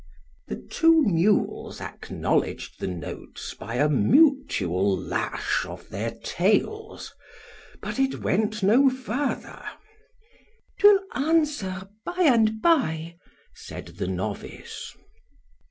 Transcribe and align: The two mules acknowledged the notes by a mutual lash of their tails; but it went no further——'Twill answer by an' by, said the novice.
The 0.47 0.55
two 0.55 1.03
mules 1.03 1.79
acknowledged 1.79 2.79
the 2.79 2.87
notes 2.87 3.53
by 3.53 3.75
a 3.75 3.87
mutual 3.87 4.97
lash 4.97 5.63
of 5.63 5.89
their 5.89 6.09
tails; 6.23 7.13
but 7.83 7.99
it 7.99 8.21
went 8.23 8.63
no 8.63 8.89
further——'Twill 8.89 11.01
answer 11.13 11.87
by 12.03 12.15
an' 12.17 12.59
by, 12.61 13.17
said 13.53 13.85
the 14.01 14.07
novice. 14.07 14.95